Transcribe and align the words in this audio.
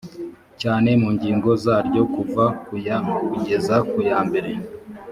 cyane 0.61 0.89
mu 1.01 1.09
ngingo 1.15 1.49
zaryo 1.63 2.03
kuva 2.15 2.45
kuya 2.65 2.97
kugeza 3.29 3.75
kuyambere 3.89 4.51